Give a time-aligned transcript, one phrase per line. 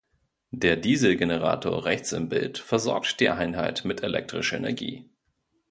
[0.49, 5.07] Der Dieselgenerator rechts im Bild versorgt die Einheit mit elektrischer Energie.